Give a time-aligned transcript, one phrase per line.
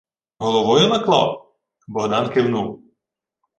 [0.39, 1.55] —Головою наклав?
[1.87, 2.83] Богдан кивнув: